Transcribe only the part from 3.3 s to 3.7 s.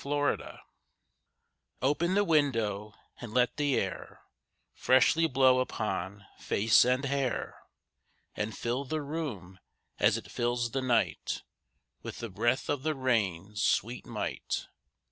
let